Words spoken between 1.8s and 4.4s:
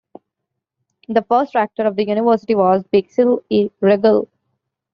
of the university was Basil E. Regel.